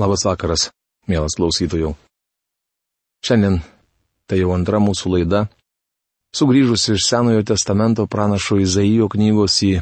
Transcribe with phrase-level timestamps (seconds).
[0.00, 0.70] Labas vakaras,
[1.04, 1.90] mielas klausytojų.
[3.20, 3.58] Šiandien
[4.24, 5.42] tai jau antra mūsų laida,
[6.32, 9.72] sugrįžusi iš Senojo testamento pranašo Izaijo knygos į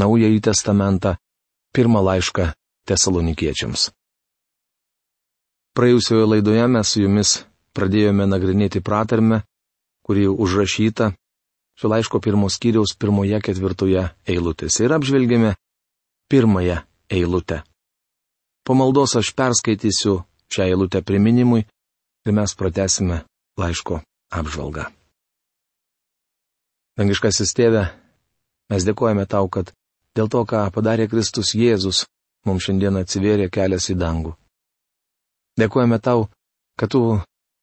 [0.00, 1.18] Naująjį testamentą,
[1.76, 2.46] pirmą laišką
[2.88, 3.90] tesalonikiečiams.
[5.76, 7.32] Praėjusioje laidoje mes su jumis
[7.76, 9.42] pradėjome nagrinėti pratarmę,
[10.00, 11.10] kuri užrašyta
[11.76, 15.52] šio laiško pirmos skyriaus pirmoje ketvirtoje eilutėse ir apžvelgėme
[16.32, 16.80] pirmąją
[17.12, 17.60] eilutę.
[18.62, 21.64] Po maldos aš perskaitysiu šią eilutę priminimui
[22.26, 23.22] ir mes pratesime
[23.58, 24.86] laiško apžvalgą.
[26.98, 27.86] Dangiškasis tėve,
[28.70, 29.72] mes dėkojame tau, kad
[30.16, 32.04] dėl to, ką padarė Kristus Jėzus,
[32.46, 34.36] mums šiandien atsivėrė kelias į dangų.
[35.58, 36.28] Dėkojame tau,
[36.78, 37.02] kad tu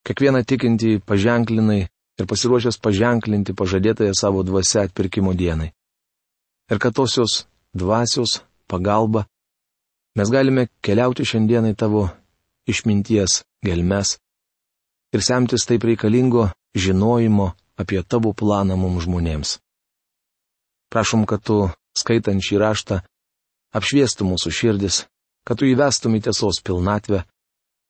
[0.06, 1.82] kiekvieną tikintį paženklinai
[2.20, 5.72] ir pasiruošęs paženklinti pažadėtąją savo dvasę atpirkimo dienai.
[6.70, 9.26] Ir kad tosios dvasios pagalba
[10.20, 12.02] Mes galime keliauti šiandienai tavo
[12.68, 14.18] išminties gelmes
[15.16, 17.46] ir semtis taip reikalingo žinojimo
[17.80, 19.54] apie tavo planą mums žmonėms.
[20.92, 22.98] Prašom, kad tu, skaitant šį raštą,
[23.80, 24.98] apšviestų mūsų širdis,
[25.48, 27.24] kad tu įvestum į tiesos pilnatvę,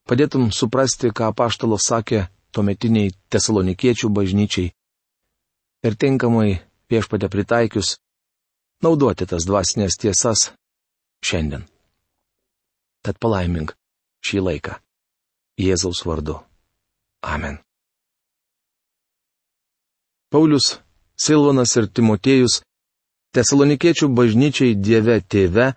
[0.06, 4.70] padėtum suprasti, ką paštalas sakė tuometiniai tesalonikiečių bažnyčiai
[5.82, 6.62] ir tinkamai
[6.94, 7.98] viešpatė pritaikius
[8.86, 10.52] naudoti tas dvasinės tiesas
[11.26, 11.66] šiandien
[13.06, 13.76] tad palaimink
[14.26, 14.78] šį laiką.
[15.60, 16.40] Jėzaus vardu.
[17.24, 17.60] Amen.
[20.32, 20.80] Paulius,
[21.20, 22.62] Silvanas ir Timotėjus
[23.36, 25.74] Tesalonikiečių bažnyčiai Dieve Tėve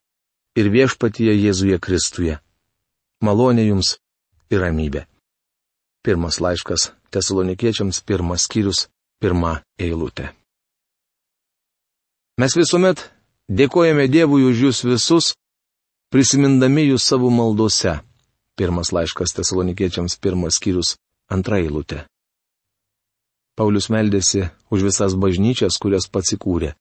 [0.56, 2.38] ir viešpatyje Jėzuje Kristuje.
[3.20, 3.96] Malonė jums
[4.52, 5.06] ir ramybė.
[6.04, 8.86] Pirmas laiškas Tesalonikiečiams pirmas skyrius,
[9.20, 10.30] pirma eilutė.
[12.40, 13.04] Mes visuomet
[13.52, 15.34] dėkojame Dievui už jūs visus,
[16.12, 18.02] prisimindami jų savo maldose.
[18.52, 20.98] Pirmas laiškas tesalonikiečiams pirmas skyrius,
[21.32, 22.02] antra eilutė.
[23.56, 26.74] Paulius meldėsi už visas bažnyčias, kurias pats įkūrė.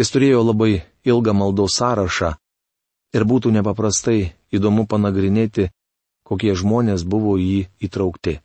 [0.00, 2.32] Jis turėjo labai ilgą maldos sąrašą
[3.16, 5.68] ir būtų nepaprastai įdomu panagrinėti,
[6.24, 8.38] kokie žmonės buvo į jį įtraukti.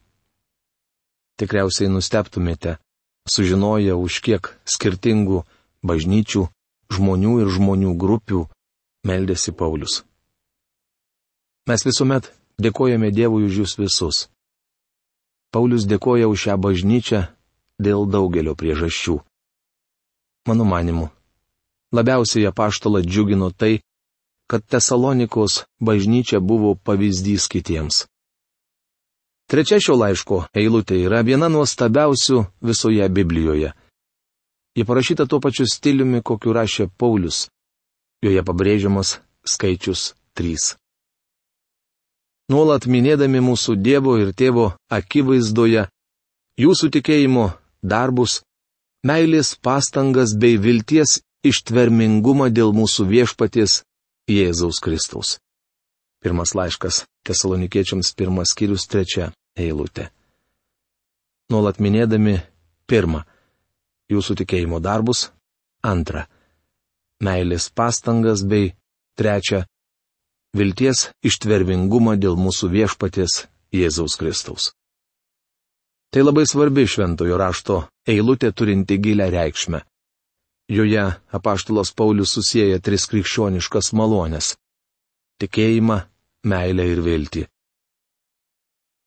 [1.40, 2.78] Tikriausiai nusteptumėte,
[3.24, 5.46] sužinoję už kiek skirtingų
[5.84, 6.50] bažnyčių,
[6.92, 8.50] žmonių ir žmonių grupių
[9.08, 10.02] meldėsi Paulius.
[11.70, 12.32] Mes visuomet
[12.62, 14.28] dėkojame Dievui už jūs visus.
[15.52, 17.22] Paulius dėkoja už šią bažnyčią
[17.82, 19.20] dėl daugelio priežasčių.
[20.48, 21.10] Mano manimu,
[21.94, 23.82] labiausiai apaštalą džiugino tai,
[24.50, 28.06] kad Tesalonikos bažnyčia buvo pavyzdys kitiems.
[29.52, 33.74] Trečia šio laiško eilutė yra viena nuostabiausių visoje Biblijoje.
[34.76, 37.50] Ji parašyta tuo pačiu stiliumi, kokiu rašė Paulius.
[38.22, 39.16] Joje pabrėžiamas
[39.50, 40.76] skaičius 3.
[42.54, 45.88] Nuolat minėdami mūsų Dievo ir Tėvo akivaizdoje,
[46.62, 47.48] jūsų tikėjimo
[47.82, 48.44] darbus,
[49.02, 53.80] meilės pastangas bei vilties ištvermingumą dėl mūsų viešpaties
[54.30, 55.40] Jėzaus Kristaus.
[56.22, 60.12] Pirmas laiškas Tesalonikiečiams pirmas skyrius trečia eilutė.
[61.50, 62.38] Nuolat minėdami
[62.86, 63.24] pirmą-
[64.14, 65.32] jūsų tikėjimo darbus,
[65.82, 66.28] antrą
[67.22, 68.74] meilės pastangas bei
[69.18, 69.66] trečia-
[70.58, 74.72] vilties ištvermingumą dėl mūsų viešpaties Jėzaus Kristaus.
[76.12, 77.76] Tai labai svarbi šventojo rašto
[78.08, 79.80] eilutė turinti gilę reikšmę.
[80.68, 84.56] Joje apaštalas Paulius susijęja tris krikščioniškas malonės-
[85.40, 85.98] tikėjimą,
[86.44, 87.44] meilę ir viltį.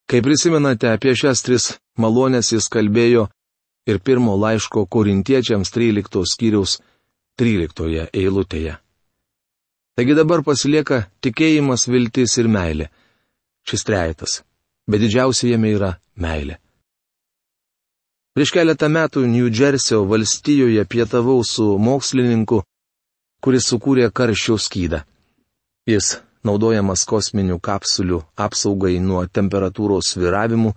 [0.08, 1.64] Kai prisimenate apie šias tris
[1.98, 3.28] malonės jis kalbėjo
[3.88, 6.80] ir pirmo laiško korintiečiams 13 skyriaus
[7.40, 8.76] 13 eilutėje.
[9.98, 12.90] Taigi dabar pasilieka tikėjimas, viltis ir meilė.
[13.66, 14.42] Šis trejetas.
[14.90, 16.58] Bet didžiausia jame yra meilė.
[18.34, 22.60] Prieš keletą metų New Jersey valstijoje pietavau su mokslininku,
[23.42, 25.04] kuris sukūrė karščio skydą.
[25.86, 30.74] Jis, naudojamas kosminių kapsulių apsaugai nuo temperatūros sviravimų,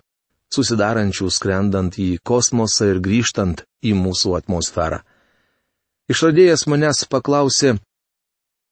[0.54, 5.02] susidarančių skrendant į kosmosą ir grįžtant į mūsų atmosferą.
[6.08, 7.74] Išradėjas manęs paklausė,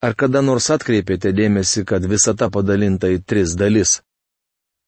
[0.00, 3.98] ar kada nors atkreipėte dėmesį, kad visata padalinta į tris dalis.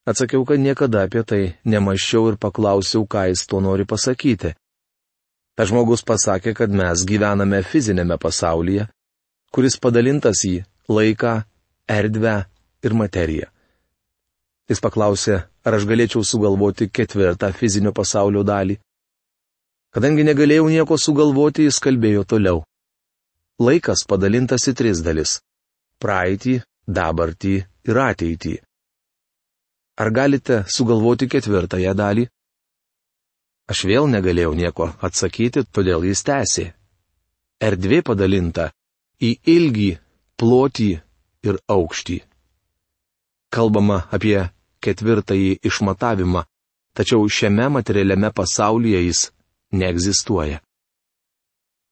[0.09, 4.55] Atsakiau, kad niekada apie tai nemaščiau ir paklausiau, ką jis tuo nori pasakyti.
[5.59, 8.89] Ta žmogus pasakė, kad mes gyvename fizinėme pasaulyje,
[9.53, 11.35] kuris padalintas į laiką,
[11.85, 12.37] erdvę
[12.81, 13.53] ir materiją.
[14.69, 18.79] Jis paklausė, ar aš galėčiau sugalvoti ketvirtą fizinio pasaulio dalį.
[19.95, 22.65] Kadangi negalėjau nieko sugalvoti, jis kalbėjo toliau.
[23.59, 25.39] Laikas padalintas į tris dalis-
[26.03, 27.55] praeitį, dabartį
[27.89, 28.57] ir ateitį.
[29.99, 32.29] Ar galite sugalvoti ketvirtąją dalį?
[33.69, 36.67] Aš vėl negalėjau nieko atsakyti, todėl jis tęsė.
[37.61, 38.71] Erdvė padalinta
[39.21, 39.91] į ilgį,
[40.39, 40.91] plotį
[41.49, 42.21] ir aukštį.
[43.51, 44.39] Kalbama apie
[44.85, 46.45] ketvirtąjį išmatavimą,
[46.95, 49.25] tačiau šiame materialiame pasaulyje jis
[49.73, 50.61] neegzistuoja.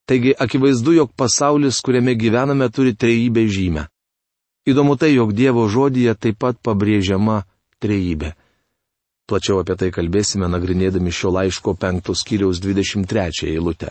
[0.07, 3.87] Taigi akivaizdu, jog pasaulis, kuriame gyvename, turi trejybę žymę.
[4.67, 7.43] Įdomu tai, jog Dievo žodyje taip pat pabrėžiama
[7.83, 8.33] trejybė.
[9.27, 13.91] Plačiau apie tai kalbėsime nagrinėdami šio laiško penktos kiriaus 23 eilutę.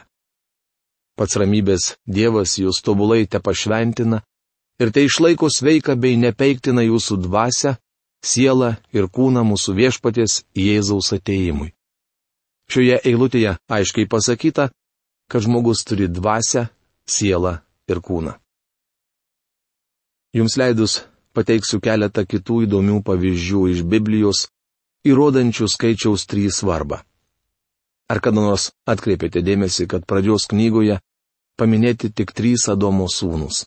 [1.19, 4.21] Pats ramybės Dievas jūs tobulai te pašventina
[4.79, 7.75] ir tai išlaiko sveiką bei nepeiktina jūsų dvasę,
[8.23, 11.74] sielą ir kūną mūsų viešpaties Jėzaus ateimui.
[12.71, 14.69] Šioje eilutėje aiškiai pasakyta,
[15.29, 16.67] kad žmogus turi dvasę,
[17.05, 17.59] sielą
[17.89, 18.33] ir kūną.
[20.35, 21.03] Jums leidus
[21.35, 24.47] pateiksiu keletą kitų įdomių pavyzdžių iš Biblijos,
[25.05, 27.03] įrodančių skaičiaus 3 svarbą.
[28.09, 30.99] Ar kada nors atkreipėte dėmesį, kad pradžios knygoje
[31.57, 33.65] paminėti tik trys Adomo sūnus?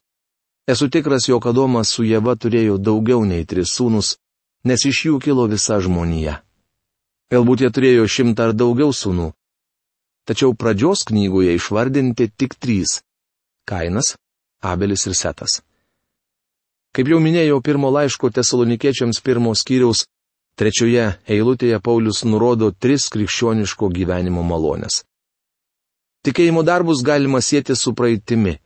[0.69, 4.17] Esu tikras, jog Adomas su Jėva turėjo daugiau nei tris sūnus,
[4.69, 6.43] nes iš jų kilo visa žmonija.
[7.33, 9.33] Galbūt jie turėjo šimtą ar daugiau sūnų.
[10.29, 13.01] Tačiau pradžios knygoje išvardinti tik trys-
[13.69, 14.17] Kainas,
[14.65, 15.61] Abelis ir Setas.
[16.93, 20.07] Kaip jau minėjau pirmo laiško tesalonikiečiams pirmos skyriaus,
[20.57, 25.05] trečioje eilutėje Paulius nurodo tris krikščioniško gyvenimo malonės.
[26.25, 28.59] Tikėjimo darbus galima sėti su praeitimi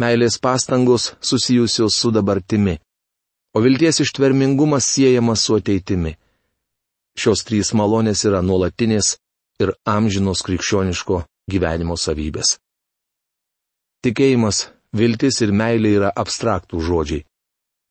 [0.00, 2.78] meilės pastangos susijusios su dabartimi,
[3.54, 6.14] o vilties ištvermingumas siejamas su ateitimi.
[7.18, 9.16] Šios trys malonės yra nuolatinės
[9.60, 12.58] ir amžinos krikščioniško gyvenimo savybės.
[14.04, 17.24] Tikėjimas, viltis ir meilė yra abstraktų žodžiai.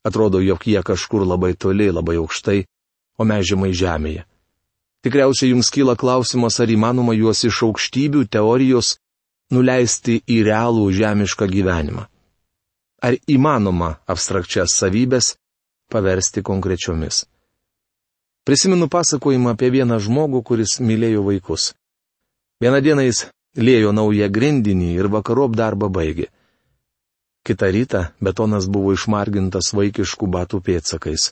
[0.07, 2.63] Atrodo, jog jie kažkur labai toli, labai aukštai,
[3.19, 4.23] o mes žemai žemėje.
[5.03, 8.97] Tikriausiai jums kyla klausimas, ar įmanoma juos iš aukštybių teorijos
[9.53, 12.07] nuleisti į realų žemišką gyvenimą.
[12.99, 15.35] Ar įmanoma abstrakčias savybės
[15.91, 17.23] paversti konkrečiomis?
[18.47, 21.73] Prisimenu pasakojimą apie vieną žmogų, kuris mylėjo vaikus.
[22.61, 23.25] Vieną dieną jis
[23.57, 26.27] lėjo naują grindinį ir vakarop darbą baigė.
[27.45, 31.31] Kita rytą betonas buvo išmargintas vaikiškų batų pėtsakais.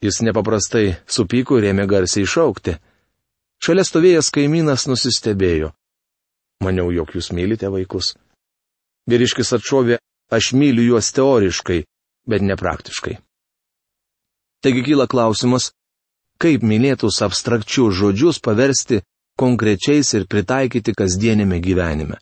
[0.00, 2.76] Jis nepaprastai supyko ir ėmė garsiai šaukti.
[3.60, 5.74] Šalia stovėjęs kaimynas nusistebėjo.
[6.64, 8.14] Maniau, jog jūs mylite vaikus.
[9.08, 9.98] Vyriškis atšovė,
[10.32, 11.82] aš myliu juos teoriškai,
[12.28, 13.18] bet nepraktiškai.
[14.60, 15.70] Taigi kyla klausimas,
[16.40, 19.02] kaip minėtus abstrakčius žodžius paversti
[19.40, 22.18] konkrečiais ir pritaikyti kasdienėme gyvenime.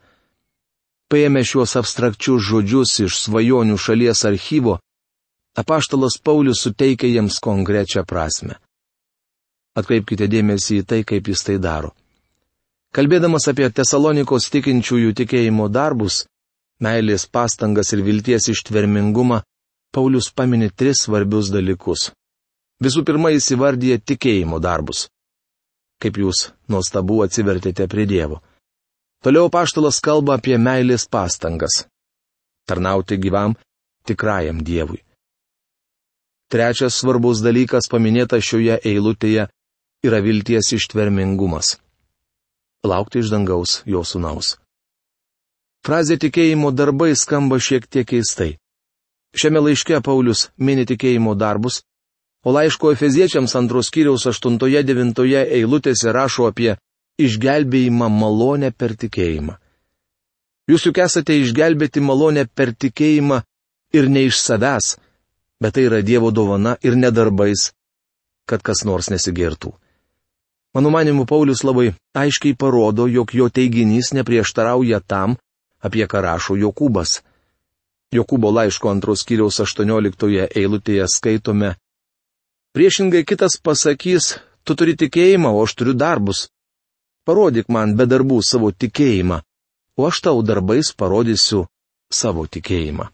[1.09, 4.79] Paėmė šiuos abstrakčius žodžius iš svajonių šalies archyvo,
[5.57, 8.59] apaštalas Paulius suteikia jiems konkrečią prasme.
[9.79, 11.95] Atkreipkite dėmesį į tai, kaip jis tai daro.
[12.95, 16.25] Kalbėdamas apie Tesalonikos tikinčiųjų tikėjimo darbus,
[16.83, 19.43] meilės pastangas ir vilties ištvermingumą,
[19.95, 22.11] Paulius paminė tris svarbius dalykus.
[22.85, 25.09] Visų pirma, jis įvardyja tikėjimo darbus.
[26.03, 28.39] Kaip jūs nuostabu atsivertėte prie Dievo.
[29.25, 31.83] Toliau paštalas kalba apie meilės pastangas.
[32.71, 33.57] Tarnauti gyvam,
[34.07, 35.03] tikrajam Dievui.
[36.49, 39.49] Trečias svarbus dalykas paminėtas šioje eilutėje
[40.07, 41.75] yra vilties ištvermingumas
[42.85, 44.57] laukti iš dangaus jo sunaus.
[45.87, 48.57] Frazė tikėjimo darbai skamba šiek tiek keistai.
[49.37, 51.83] Šiame laiške Paulius mini tikėjimo darbus,
[52.49, 56.77] o laiško Efeziečiams antros kiriaus 8-9 eilutėse rašo apie
[57.21, 59.59] išgelbėjimą malonę per tikėjimą.
[60.69, 63.43] Jūs juk esate išgelbėti malonę per tikėjimą
[63.93, 64.95] ir ne iš savęs,
[65.61, 67.73] bet tai yra Dievo dovana ir nedarbais,
[68.49, 69.75] kad kas nors nesigirtų.
[70.77, 75.37] Mano manimu, Paulius labai aiškiai parodo, jog jo teiginys neprieštarauja tam,
[75.85, 77.21] apie ką rašo Jokūbas.
[78.15, 81.75] Jokūbo laiško antros kiriaus 18 eilutėje skaitome.
[82.79, 86.45] Priešingai kitas pasakys, tu turi tikėjimą, o aš turiu darbus.
[87.27, 89.41] Parodyk man be darbų savo tikėjimą,
[89.99, 91.65] o aš tau darbais parodysiu
[92.21, 93.09] savo tikėjimą.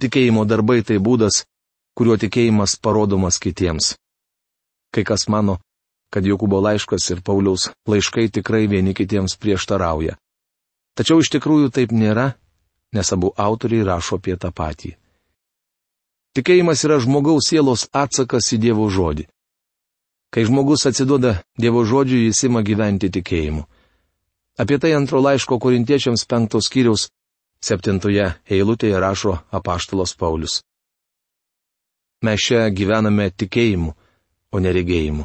[0.00, 1.42] Tikėjimo darbai tai būdas,
[1.92, 3.92] kuriuo tikėjimas parodomas kitiems.
[4.88, 5.58] Kai kas mano,
[6.08, 10.16] kad Jokūbo laiškas ir Pauliaus laiškai tikrai vieni kitiems prieštarauja.
[10.96, 12.30] Tačiau iš tikrųjų taip nėra,
[12.96, 14.96] nes abu autoriai rašo apie tą patį.
[16.34, 19.28] Tikėjimas yra žmogaus sielos atsakas į Dievo žodį.
[20.34, 23.62] Kai žmogus atsiduoda Dievo žodžiui, jis ima gyventi tikėjimu.
[24.58, 27.08] Apie tai antro laiško korintiečiams penktos kiriaus
[27.62, 30.62] septintoje eilutėje rašo apaštalos Paulius.
[32.24, 33.94] Mes čia gyvename tikėjimu,
[34.54, 35.24] o neregėjimu.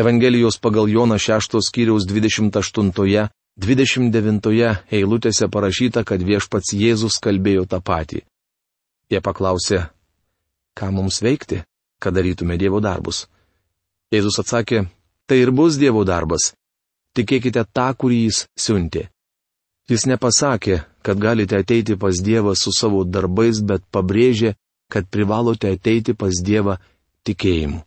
[0.00, 3.28] Evangelijos pagal Joną 6 skyriaus 28-29
[4.96, 8.29] eilutėse parašyta, kad viešpats Jėzus kalbėjo tą patį.
[9.10, 9.84] Jie paklausė,
[10.78, 11.64] ką mums veikti,
[12.00, 13.26] kad darytume Dievo darbus.
[14.14, 14.84] Jėzus atsakė,
[15.26, 16.52] tai ir bus Dievo darbas.
[17.18, 19.08] Tikėkite tą, kurį jis siuntė.
[19.90, 24.54] Jis nepasakė, kad galite ateiti pas Dievą su savo darbais, bet pabrėžė,
[24.90, 26.78] kad privalote ateiti pas Dievą
[27.26, 27.82] tikėjimu.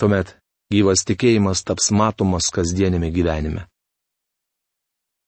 [0.00, 0.34] Tuomet
[0.72, 3.68] gyvas tikėjimas taps matomas kasdienėme gyvenime.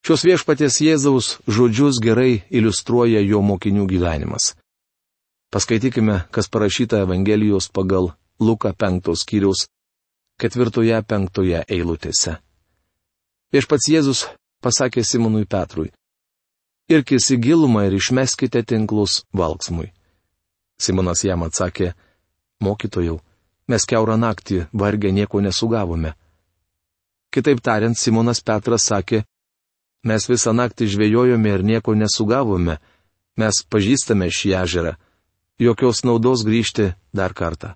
[0.06, 4.54] Šios viešpatės Jėzaus žodžius gerai iliustruoja jo mokinių gyvenimas.
[5.50, 8.10] Paskaitykime, kas parašyta Evangelijos pagal
[8.40, 9.68] Luką 5 skyriaus
[10.42, 12.36] 4-5 eilutėse.
[13.52, 14.26] Viešpats Jėzus
[14.60, 15.92] pasakė Simonui Petrui.
[16.90, 19.92] Irkis į gilumą ir išmeskite tinklus valksmui.
[20.78, 21.94] Simonas jam atsakė,
[22.60, 23.20] mokytojau,
[23.70, 26.12] mes keurą naktį vargę nieko nesugavome.
[27.30, 29.22] Kitaip tariant, Simonas Petras sakė,
[30.04, 32.78] mes visą naktį žvėjojome ir nieko nesugavome,
[33.38, 34.96] mes pažįstame šį ežerą,
[35.58, 37.75] jokios naudos grįžti dar kartą.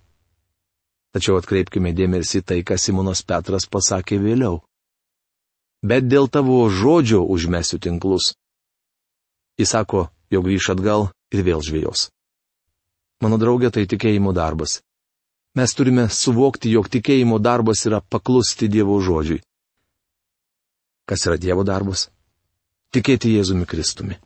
[1.14, 4.60] Tačiau atkreipkime dėmesį tai, ką Simonas Petras pasakė vėliau
[5.82, 8.34] bet dėl tavo žodžio užmesiu tinklus.
[9.58, 12.08] Jis sako, jog grįž atgal ir vėl žvėjos.
[13.20, 14.80] Mano draugė, tai tikėjimo darbas.
[15.56, 19.42] Mes turime suvokti, jog tikėjimo darbas yra paklusti Dievo žodžiui.
[21.08, 22.08] Kas yra Dievo darbas?
[22.94, 24.16] Tikėti Jėzumi Kristumi.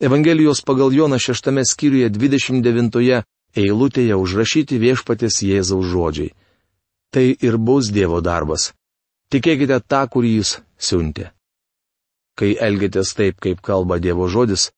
[0.00, 3.22] Evangelijos pagal Joną šeštame skyriuje 29
[3.54, 6.32] eilutėje užrašyti viešpatės Jėzaus žodžiai.
[7.14, 8.72] Tai ir bus Dievo darbas
[9.34, 11.30] Tikėkite tą, kurį jis siuntė.
[12.38, 14.68] Kai elgiatės taip, kaip kalba Dievo žodis,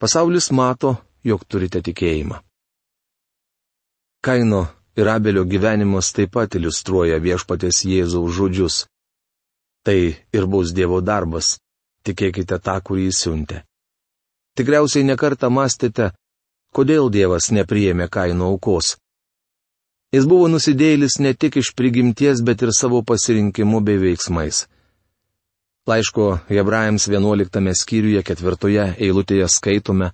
[0.00, 2.38] pasaulis mato, jog turite tikėjimą.
[4.24, 4.62] Kaino
[4.96, 8.78] ir Abelio gyvenimas taip pat iliustruoja viešpatės Jėzaus žodžius.
[9.84, 11.58] Tai ir bus Dievo darbas-
[12.06, 13.62] tikėkite tą, kurį jis siuntė.
[14.56, 16.12] Tikriausiai nekartą mąstėte,
[16.72, 18.94] kodėl Dievas nepriėmė kaino aukos.
[20.14, 24.64] Jis buvo nusidėjėlis ne tik iš prigimties, bet ir savo pasirinkimu bei veiksmais.
[25.86, 30.10] Laiško Hebrajams 11 skyriuje 4 eilutėje skaitome.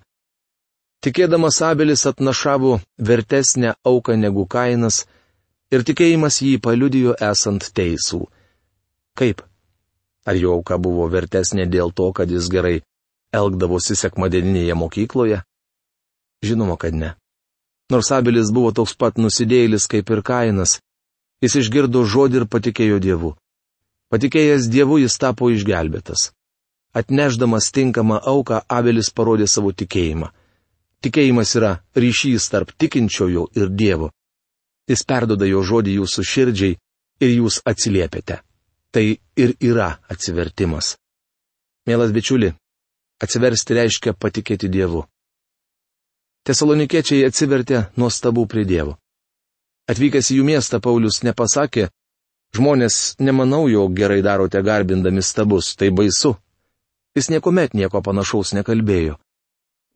[1.03, 5.05] Tikėdamas Abelis atnašavo vertesnę auką negu kainas
[5.71, 8.25] ir tikėjimas jį paliudijo esant teisų.
[9.17, 9.41] Kaip?
[10.27, 12.81] Ar jo auka buvo vertesnė dėl to, kad jis gerai
[13.33, 15.41] elgdavosi sekmadieninėje mokykloje?
[16.43, 17.13] Žinoma, kad ne.
[17.91, 20.77] Nors Abelis buvo toks pat nusidėjėlis kaip ir Kainas,
[21.43, 23.33] jis išgirdo žodį ir patikėjo Dievu.
[24.13, 26.31] Patikėjęs Dievu jis tapo išgelbėtas.
[26.93, 30.29] Atneždamas tinkamą auką, Abelis parodė savo tikėjimą.
[31.03, 34.11] Tikėjimas yra ryšys tarp tikinčiojo ir Dievo.
[34.87, 36.77] Jis perdoda jo žodį jūsų širdžiai
[37.23, 38.39] ir jūs atsiliepiate.
[38.93, 39.05] Tai
[39.43, 40.95] ir yra atsivertimas.
[41.87, 42.53] Mielas bičiuli,
[43.21, 45.03] atsiversti reiškia patikėti Dievu.
[46.43, 48.97] Tesalonikiečiai atsivertė nuostabų prie Dievo.
[49.87, 51.89] Atvykęs į jų miestą Paulius nepasakė,
[52.55, 56.35] žmonės nemanau, jog gerai darote garbindami stabus, tai baisu.
[57.15, 59.17] Jis niekuomet nieko panašaus nekalbėjo.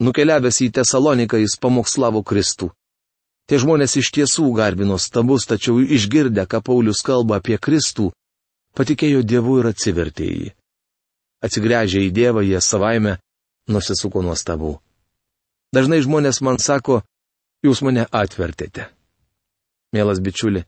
[0.03, 2.69] Nukeliavęs į Tesaloniką jis pamokslavo Kristų.
[3.47, 8.11] Tie žmonės iš tiesų garbino stabus, tačiau išgirdę, ką Paulius kalba apie Kristų,
[8.75, 10.49] patikėjo Dievu ir atsivertė į jį.
[11.43, 13.17] Atsigręžę į Dievą, jie savaime
[13.69, 14.77] nusisuko nuo stabų.
[15.75, 17.01] Dažnai žmonės man sako,
[17.65, 18.87] jūs mane atvertėte.
[19.93, 20.63] Mielas bičiuli,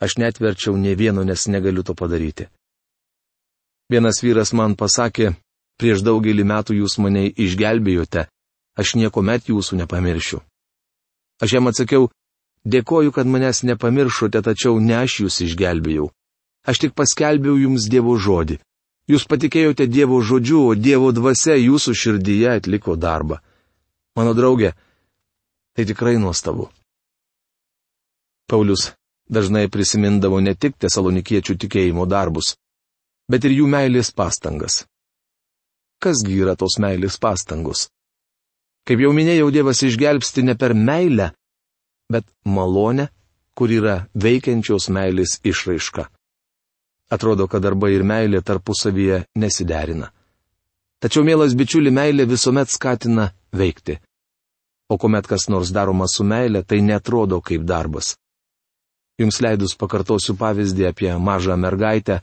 [0.00, 2.48] aš netverčiau ne vieno, nes negaliu to padaryti.
[3.90, 5.34] Vienas vyras man pasakė,
[5.78, 8.26] prieš daugelį metų jūs mane išgelbėjote,
[8.80, 10.40] aš nieko met jūsų nepamiršiu.
[11.42, 12.08] Aš jam atsakiau,
[12.64, 16.08] dėkoju, kad manęs nepamiršote, tačiau ne aš jūs išgelbėjau.
[16.64, 18.56] Aš tik paskelbiau jums Dievo žodį.
[19.10, 23.40] Jūs patikėjote Dievo žodžiu, o Dievo dvasia jūsų širdyje atliko darbą.
[24.16, 24.72] Mano draugė,
[25.76, 26.70] tai tikrai nuostabu.
[28.48, 28.92] Paulius
[29.28, 32.54] dažnai prisimindavo ne tik tesalonikiečių tikėjimo darbus,
[33.28, 34.84] bet ir jų meilės pastangas.
[36.00, 37.88] Kasgi yra tos meilės pastangos?
[38.84, 41.30] Kaip jau minėjau, Dievas išgelbsti ne per meilę,
[42.12, 43.08] bet malonę,
[43.56, 46.08] kur yra veikiančios meilės išraiška.
[47.10, 50.10] Atrodo, kad darbai ir meilė tarpusavyje nesiderina.
[51.04, 53.98] Tačiau, mielas bičiuli, meilė visuomet skatina veikti.
[54.88, 58.14] O kuomet kas nors daroma su meilė, tai netrodo kaip darbas.
[59.20, 62.20] Jums leidus pakartosiu pavyzdį apie mažą mergaitę,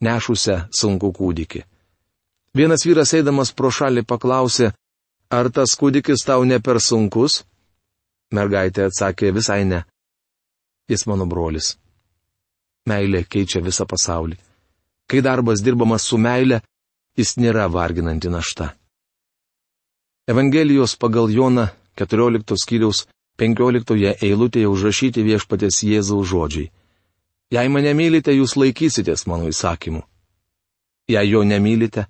[0.00, 1.64] nešusią sunku kūdikį.
[2.56, 4.72] Vienas vyras eidamas pro šalį paklausė,
[5.32, 7.42] ar tas kūdikis tau ne per sunkus?
[8.32, 9.82] Mergaitė atsakė visai ne.
[10.88, 11.74] Jis mano brolis.
[12.88, 14.36] Meilė keičia visą pasaulį.
[15.06, 16.60] Kai darbas dirbamas su meilė,
[17.18, 18.72] jis nėra varginanti našta.
[20.26, 23.06] Evangelijos pagal Joną 14 skyriaus
[23.38, 26.70] 15 eilutėje užrašyti viešpatės Jėzaus žodžiai.
[27.52, 30.02] Jei mane mylite, jūs laikysitės mano įsakymų.
[31.12, 32.06] Jei jo nemylite,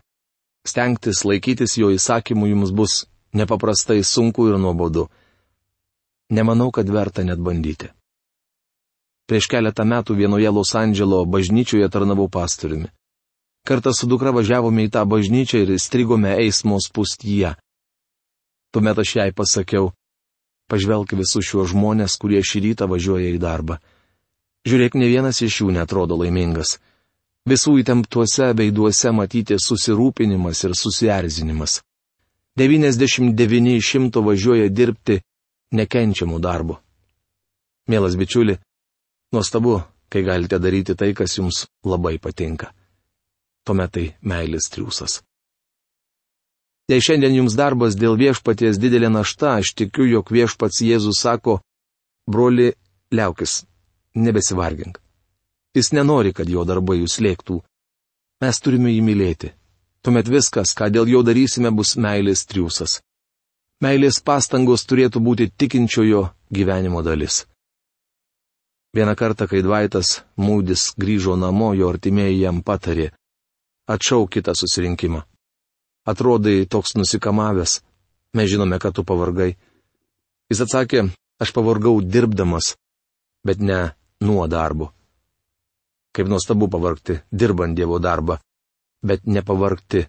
[0.69, 2.93] stengtis laikytis jo įsakymų jums bus
[3.35, 5.09] nepaprastai sunku ir nuobodu.
[6.31, 7.91] Nemanau, kad verta net bandyti.
[9.33, 12.91] Prieš keletą metų vienoje Los Andželo bažnyčioje tarnavau pastoriumi.
[13.65, 17.55] Kartą su dukra važiavome į tą bažnyčią ir strigome eismo spūstyje.
[18.77, 19.87] Tuomet aš jai pasakiau,
[20.69, 23.79] pažvelk visus šiuos žmonės, kurie šį rytą važiuoja į darbą.
[24.69, 26.75] Žiūrėk, ne vienas iš jų netrodo laimingas.
[27.49, 31.79] Visų įtemptuose veiduose matyti susirūpinimas ir susierzinimas.
[32.61, 35.23] 99 iš šimto važiuoja dirbti
[35.73, 36.77] nekenčiamų darbų.
[37.89, 38.59] Mielas bičiuli,
[39.33, 39.81] nuostabu,
[40.13, 42.73] kai galite daryti tai, kas jums labai patinka
[43.67, 45.21] tuomet tai meilės triūsas.
[46.91, 51.61] Jei šiandien jums darbas dėl viešpaties didelė našta, aš tikiu, jog viešpats Jėzus sako,
[52.29, 52.73] broli,
[53.15, 53.63] liaukis,
[54.19, 54.99] nebesivargink.
[55.77, 57.63] Jis nenori, kad jo darbai jūs lėktų.
[58.43, 59.53] Mes turime jį mylėti.
[60.03, 62.99] Tuomet viskas, ką dėl jo darysime, bus meilės triūsas.
[63.83, 67.47] Meilės pastangos turėtų būti tikinčiojo gyvenimo dalis.
[68.95, 73.09] Vieną kartą, kai Dvaitas Mūdis grįžo namo, jo artimieji jam patarė
[73.89, 75.23] atšauk kitą susirinkimą.
[76.05, 77.81] Atrodai toks nusikamavęs.
[78.37, 79.57] Mes žinome, kad tu pavargai.
[80.51, 81.07] Jis atsakė,
[81.41, 82.75] aš pavargau dirbdamas,
[83.47, 83.81] bet ne
[84.21, 84.93] nuo darbo.
[86.13, 88.37] Kaip nuostabu pavargti dirbant Dievo darbą,
[89.01, 90.05] bet nepavargti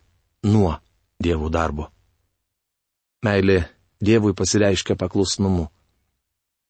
[0.52, 0.75] nuo
[1.24, 1.88] Dievo darbo.
[3.24, 3.63] Meilė
[4.04, 5.70] Dievui pasireiškia paklusnumu.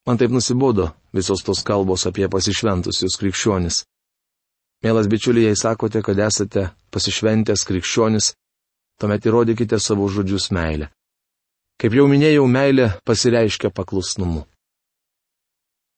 [0.06, 3.84] Man taip nusibodo visos tos kalbos apie pasišventusius krikščionis.
[4.84, 8.34] Mielas bičiuliai, jei sakote, kad esate pasišventęs krikščionis,
[9.00, 10.90] tuomet įrodykite savo žodžius meilę.
[11.80, 14.44] Kaip jau minėjau, meilė pasireiškia paklusnumu.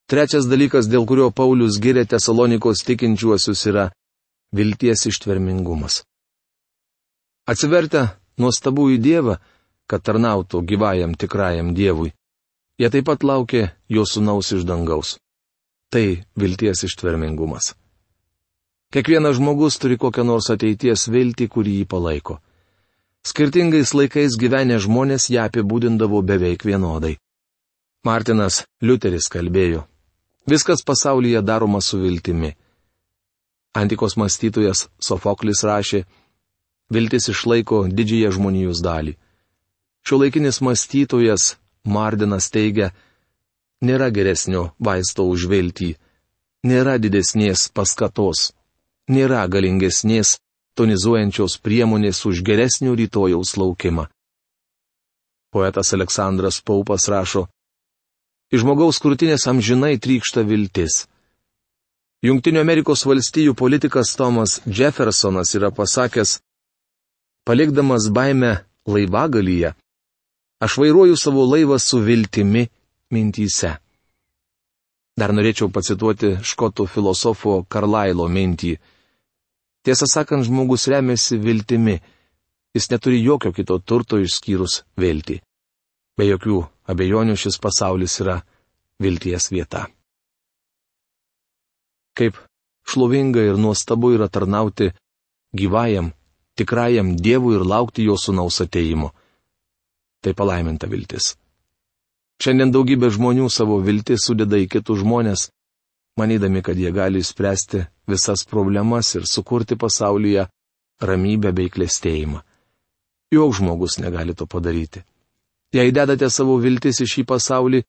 [0.05, 3.87] Trečias dalykas, dėl kurio Paulius giria Tesalonikos tikinčiuosius, yra
[4.53, 6.03] vilties ištvermingumas.
[7.49, 8.03] Atsivertę
[8.41, 9.39] nuostabų į Dievą,
[9.89, 12.13] kad tarnautų gyvajam tikrajam Dievui,
[12.79, 15.17] jie taip pat laukia jo sunaus iš dangaus.
[15.91, 17.75] Tai vilties ištvermingumas.
[18.93, 22.39] Kiekvienas žmogus turi kokią nors ateities viltį, kurį jį palaiko.
[23.25, 27.15] Skirtingais laikais gyvenę žmonės ją apibūdindavo beveik vienodai.
[28.05, 29.81] Martinas Liuteris kalbėjo.
[30.45, 32.53] Viskas pasaulyje daroma su viltimi.
[33.73, 36.03] Antikos mąstytojas Sofoklis rašė,
[36.93, 39.15] viltis išlaiko didžiąją žmonijos dalį.
[40.05, 41.55] Šiuolaikinis mąstytojas
[41.85, 42.91] Mardinas teigia,
[43.85, 45.95] nėra geresnio vaisto už viltį,
[46.65, 48.51] nėra didesnės paskatos
[49.07, 50.39] nėra galingesnės
[50.75, 54.07] tonizuojančios priemonės už geresnio rytojaus laukimą.
[55.53, 57.45] Poetas Aleksandras Paupas rašo,
[58.53, 61.07] Iš žmogaus krūtinės amžinai trykšta viltis.
[62.21, 66.37] Junktinių Amerikos valstijų politikas Tomas Jeffersonas yra pasakęs,
[67.43, 68.51] palikdamas baimę
[68.85, 69.73] laivagalyje,
[70.59, 72.67] aš vairuoju savo laivą su viltimi
[73.11, 73.75] mintyse.
[75.15, 78.73] Dar norėčiau pacituoti škotų filosofo Karlailo mintį.
[79.85, 82.01] Tiesą sakant, žmogus remiasi viltimi.
[82.75, 85.39] Jis neturi jokio kito turto išskyrus viltį.
[86.17, 86.57] Be jokių
[86.91, 88.41] abejonių šis pasaulis yra
[88.99, 89.85] vilties vieta.
[92.15, 92.35] Kaip
[92.87, 94.91] šlovinga ir nuostabu yra tarnauti
[95.55, 96.11] gyvajam,
[96.59, 99.11] tikrajam Dievui ir laukti jo sunaus ateimo.
[100.25, 101.35] Tai palaiminta viltis.
[102.41, 105.49] Šiandien daugybė žmonių savo viltis sudeda į kitus žmonės,
[106.17, 110.47] manydami, kad jie gali spręsti visas problemas ir sukurti pasaulyje
[111.01, 112.41] ramybę bei klėstėjimą.
[113.35, 115.03] Joks žmogus negali to padaryti.
[115.75, 117.83] Jei dedate savo viltis į šį pasaulį,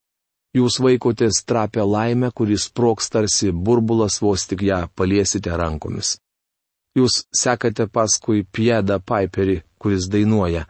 [0.56, 6.16] jūs vaikotės trapę laimę, kuris proks tarsi burbulas vos tik ją paliesite rankomis.
[6.96, 10.64] Jūs sekate paskui Piedą Piperį, kuris dainuoja.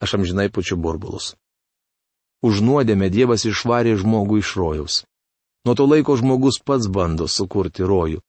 [0.00, 1.34] Aš amžinai pučiu burbulus.
[2.44, 4.94] Už nuodėmę Dievas išvarė žmogų iš rojaus.
[5.64, 8.20] Nuo to laiko žmogus pats bando sukurti rojų.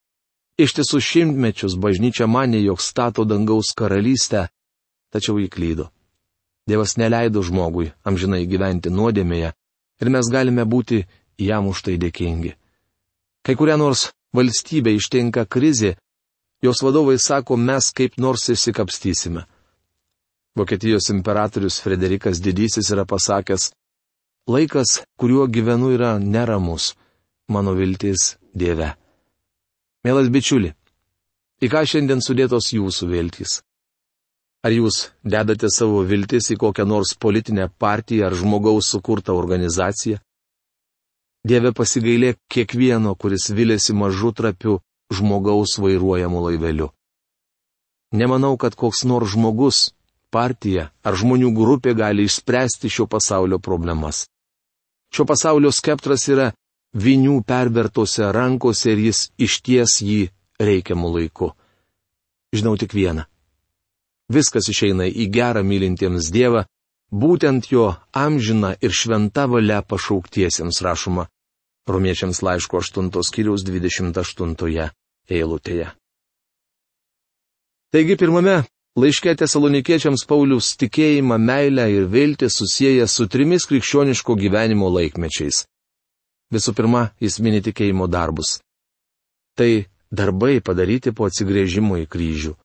[0.57, 4.47] Ištisus šimtmečius bažnyčia mane, jog stato dangaus karalystę,
[5.13, 5.91] tačiau įklydo.
[6.67, 9.53] Dievas neleido žmogui amžinai gyventi nuodėmėje
[10.01, 11.03] ir mes galime būti
[11.37, 12.55] jam už tai dėkingi.
[13.45, 15.93] Kai kuria nors valstybė ištinka krizė,
[16.65, 19.45] jos vadovai sako, mes kaip nors išsikapstysime.
[20.57, 23.71] Vokietijos imperatorius Frederikas Didysis yra pasakęs,
[24.49, 26.95] laikas, kuriuo gyvenu, yra neramus.
[27.47, 28.89] Mano viltis Dieve.
[30.03, 30.73] Mielas bičiuli,
[31.61, 33.59] į ką šiandien sudėtos jūsų viltys?
[34.65, 40.17] Ar jūs dedate savo viltis į kokią nors politinę partiją ar žmogaus sukurtą organizaciją?
[41.47, 44.79] Dieve pasigailėk kiekvieno, kuris vilėsi mažu trapiu
[45.13, 46.89] žmogaus vairuojamu laiveliu.
[48.11, 49.91] Nemanau, kad koks nors žmogus,
[50.33, 54.25] partija ar žmonių grupė gali išspręsti šio pasaulio problemas.
[55.13, 56.51] Šio pasaulio skeptras yra
[56.93, 60.21] vinių pervertose rankose ir jis išties jį
[60.59, 61.51] reikiamų laiku.
[62.55, 63.27] Žinau tik vieną.
[64.31, 66.65] Viskas išeina į gerą mylintiems Dievą,
[67.11, 71.27] būtent jo amžina ir šventa valia pašauktiesiems rašoma
[71.87, 74.89] Romiečiams laiško 8 skyriaus 28
[75.31, 75.87] eilutėje.
[77.95, 78.65] Taigi pirmame
[78.97, 85.65] laiške tesalonikiečiams Paulius tikėjimą, meilę ir viltį susiję su trimis krikščioniško gyvenimo laikmečiais.
[86.53, 88.57] Visų pirma, jis mini tikėjimo darbus.
[89.57, 92.55] Tai darbai padaryti po atsigrėžimo į kryžių.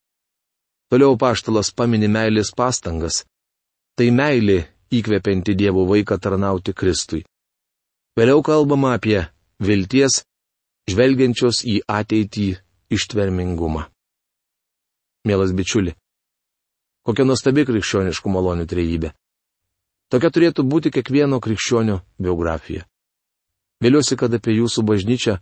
[0.93, 3.25] Toliau paštalas pamini meilės pastangas.
[3.97, 4.59] Tai meilė
[4.93, 7.25] įkvepianti Dievo vaiką tarnauti Kristui.
[8.17, 9.19] Vėliau kalbama apie
[9.61, 10.23] vilties,
[10.89, 12.49] žvelgiančios į ateitį
[12.93, 13.87] ištvermingumą.
[15.29, 15.95] Mielas bičiuli,
[17.07, 19.13] kokia nuostabi krikščioniškų malonių trejybė.
[20.13, 22.85] Tokia turėtų būti kiekvieno krikščionio biografija.
[23.83, 25.39] Vėliuosi, kad apie jūsų bažnyčią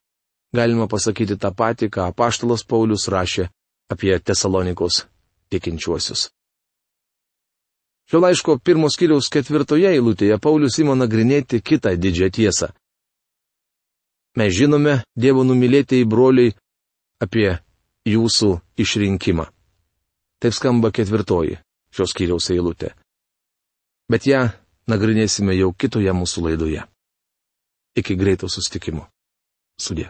[0.57, 3.51] galima pasakyti tą patį, ką apaštalas Paulius rašė
[3.90, 5.05] apie Tesalonikos
[5.51, 6.31] tikinčiuosius.
[8.11, 12.70] Šio laiško pirmos kiriaus ketvirtoje eilutėje Paulius ima nagrinėti kitą didžią tiesą.
[14.38, 16.55] Mes žinome, Dievo numylėtieji broliai,
[17.23, 17.59] apie
[18.07, 19.46] jūsų išrinkimą.
[20.40, 21.59] Taip skamba ketvirtoji
[21.92, 22.94] šios kiriaus eilutė.
[24.11, 24.46] Bet ją
[24.90, 26.87] nagrinėsime jau kitoje mūsų laidoje.
[28.00, 29.05] Iki greito sustikimo.
[29.81, 30.09] Sudė.